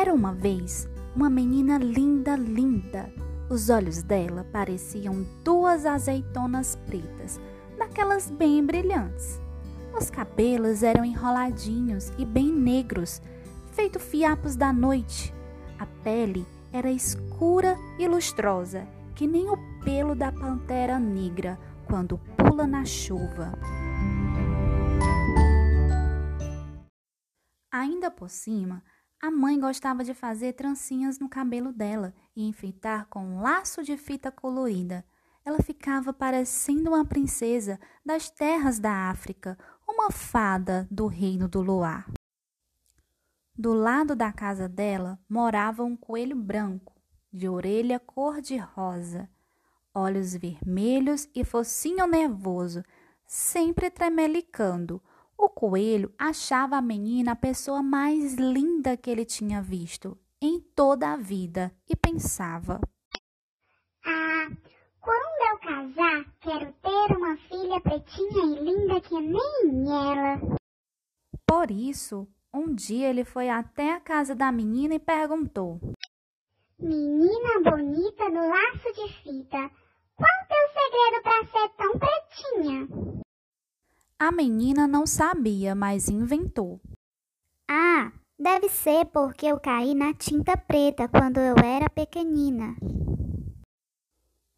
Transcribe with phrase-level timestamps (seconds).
[0.00, 3.12] Era uma vez uma menina linda, linda.
[3.50, 7.38] Os olhos dela pareciam duas azeitonas pretas,
[7.76, 9.38] daquelas bem brilhantes.
[9.94, 13.20] Os cabelos eram enroladinhos e bem negros,
[13.72, 15.34] feito fiapos da noite.
[15.78, 22.66] A pele era escura e lustrosa, que nem o pelo da pantera negra quando pula
[22.66, 23.52] na chuva.
[27.70, 28.82] Ainda por cima,
[29.20, 33.96] a mãe gostava de fazer trancinhas no cabelo dela e enfeitar com um laço de
[33.96, 35.04] fita colorida.
[35.44, 42.10] Ela ficava parecendo uma princesa das terras da África, uma fada do reino do luar.
[43.56, 46.94] Do lado da casa dela morava um coelho branco,
[47.30, 49.28] de orelha cor-de-rosa,
[49.92, 52.82] olhos vermelhos e focinho nervoso,
[53.26, 55.02] sempre tremelicando
[55.44, 61.12] o coelho achava a menina a pessoa mais linda que ele tinha visto em toda
[61.12, 62.80] a vida e pensava:
[64.04, 64.48] Ah,
[65.00, 70.58] quando eu casar, quero ter uma filha pretinha e linda que nem ela.
[71.46, 75.80] Por isso, um dia ele foi até a casa da menina e perguntou:
[76.78, 79.70] Menina bonita do laço de fita,
[80.16, 83.09] qual teu segredo para ser tão pretinha?
[84.22, 86.78] A menina não sabia, mas inventou.
[87.66, 92.76] Ah, deve ser porque eu caí na tinta preta quando eu era pequenina.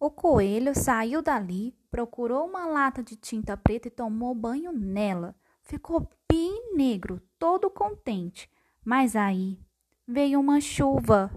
[0.00, 5.36] O coelho saiu dali, procurou uma lata de tinta preta e tomou banho nela.
[5.60, 8.50] Ficou bem negro, todo contente.
[8.82, 9.60] Mas aí
[10.08, 11.30] veio uma chuva.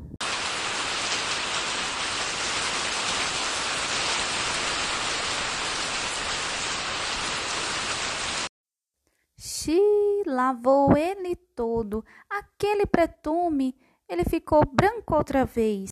[10.33, 12.03] Lavou ele todo.
[12.29, 13.75] Aquele pretume,
[14.09, 15.89] ele ficou branco outra vez.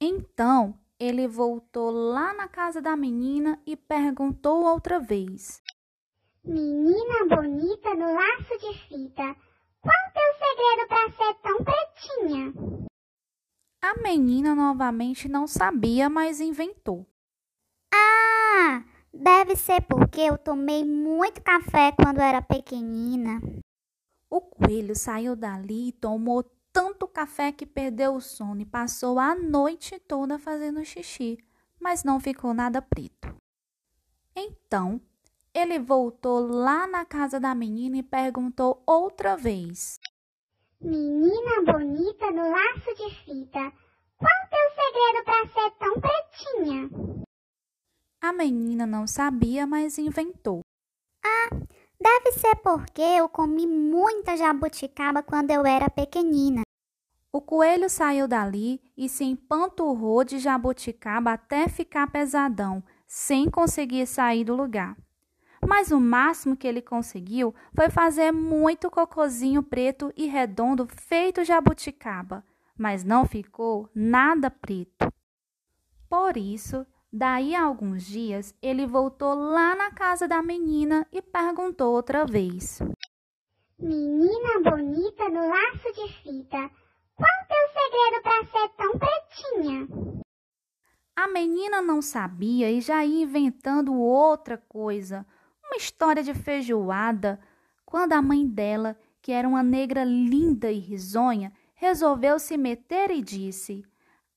[0.00, 5.62] Então, ele voltou lá na casa da menina e perguntou outra vez:
[6.44, 9.36] Menina bonita do laço de fita,
[9.80, 12.88] qual teu segredo para ser tão pretinha?
[13.82, 17.06] A menina novamente não sabia, mas inventou.
[17.92, 18.82] Ah!
[19.12, 23.40] Deve ser porque eu tomei muito café quando era pequenina.
[24.34, 29.32] O coelho saiu dali e tomou tanto café que perdeu o sono e passou a
[29.32, 31.38] noite toda fazendo xixi,
[31.78, 33.32] mas não ficou nada preto.
[34.34, 35.00] Então,
[35.54, 40.00] ele voltou lá na casa da menina e perguntou outra vez:
[40.80, 43.72] Menina bonita do laço de fita,
[44.16, 46.90] qual teu segredo para ser tão pretinha?
[48.20, 50.62] A menina não sabia, mas inventou.
[51.24, 51.50] Ah,
[52.04, 56.60] deve ser porque eu comi muita jabuticaba quando eu era pequenina.
[57.32, 64.44] O coelho saiu dali e se empanturrou de jabuticaba até ficar pesadão, sem conseguir sair
[64.44, 64.94] do lugar.
[65.66, 72.44] Mas o máximo que ele conseguiu foi fazer muito cocozinho preto e redondo feito jabuticaba,
[72.76, 75.10] mas não ficou nada preto.
[76.08, 81.94] Por isso, Daí a alguns dias, ele voltou lá na casa da menina e perguntou
[81.94, 82.80] outra vez:
[83.78, 86.68] Menina bonita do laço de fita,
[87.14, 89.88] qual teu segredo para ser tão pretinha?
[91.14, 95.24] A menina não sabia e já ia inventando outra coisa,
[95.64, 97.38] uma história de feijoada,
[97.86, 103.22] quando a mãe dela, que era uma negra linda e risonha, resolveu se meter e
[103.22, 103.84] disse: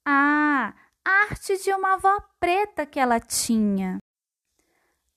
[0.05, 0.75] Ah,
[1.07, 3.97] arte de uma avó preta que ela tinha.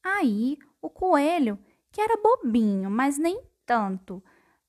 [0.05, 1.59] Aí o coelho,
[1.91, 4.23] que era bobinho, mas nem tanto,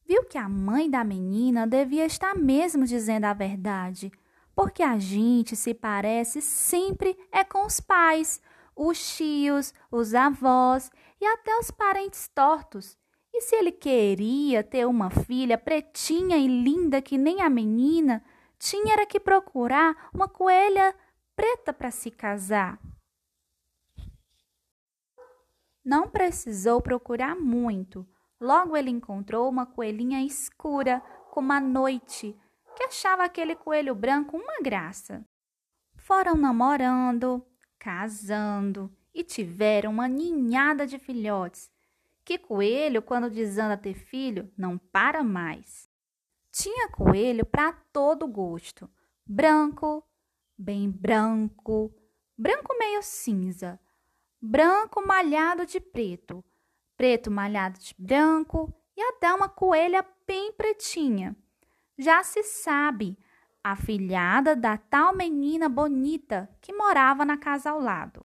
[0.04, 4.12] viu que a mãe da menina devia estar mesmo dizendo a verdade,
[4.56, 8.42] porque a gente se parece sempre é com os pais,
[8.76, 10.90] os tios, os avós
[11.20, 12.98] e até os parentes tortos.
[13.32, 18.24] E se ele queria ter uma filha pretinha e linda que nem a menina,
[18.58, 20.94] tinha era que procurar uma coelha
[21.42, 22.80] preta para se casar.
[25.84, 28.08] Não precisou procurar muito.
[28.40, 31.00] Logo ele encontrou uma coelhinha escura,
[31.32, 32.40] como a noite,
[32.76, 35.26] que achava aquele coelho branco uma graça.
[35.96, 37.44] Foram namorando,
[37.80, 41.72] casando e tiveram uma ninhada de filhotes.
[42.24, 45.90] Que coelho, quando desanda ter filho, não para mais.
[46.52, 48.88] Tinha coelho para todo gosto:
[49.26, 50.08] branco,
[50.62, 51.92] bem branco,
[52.38, 53.80] branco meio cinza,
[54.40, 56.46] branco malhado de preto,
[56.96, 61.36] preto malhado de branco e até uma coelha bem pretinha.
[61.98, 63.18] Já se sabe,
[63.64, 68.24] afilhada da tal menina bonita que morava na casa ao lado.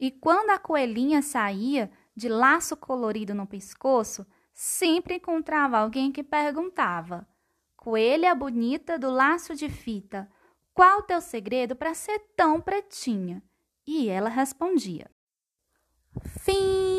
[0.00, 7.28] E quando a coelhinha saía, de laço colorido no pescoço, sempre encontrava alguém que perguntava:
[7.76, 10.28] Coelha bonita do laço de fita,
[10.78, 13.42] qual o teu segredo para ser tão pretinha?
[13.84, 15.10] E ela respondia:
[16.44, 16.97] Fim!